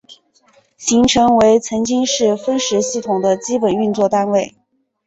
[0.77, 4.55] 行程为曾经是分时系统的基本运作单位。